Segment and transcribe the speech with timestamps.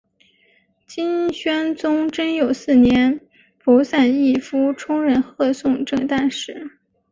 [0.87, 3.21] 金宣宗贞佑四年
[3.63, 6.71] 仆散毅夫充任贺宋正旦使。